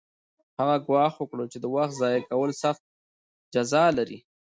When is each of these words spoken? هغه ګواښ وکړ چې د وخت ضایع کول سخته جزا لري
هغه 0.59 0.75
ګواښ 0.85 1.13
وکړ 1.17 1.39
چې 1.51 1.57
د 1.61 1.65
وخت 1.75 1.93
ضایع 2.01 2.21
کول 2.29 2.51
سخته 2.63 2.87
جزا 3.53 3.83
لري 3.97 4.19